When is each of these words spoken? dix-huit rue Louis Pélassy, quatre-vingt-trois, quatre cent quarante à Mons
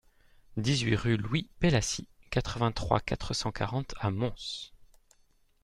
dix-huit 0.57 0.95
rue 0.95 1.15
Louis 1.15 1.47
Pélassy, 1.59 2.07
quatre-vingt-trois, 2.31 3.01
quatre 3.01 3.35
cent 3.35 3.51
quarante 3.51 3.93
à 3.99 4.09
Mons 4.09 4.73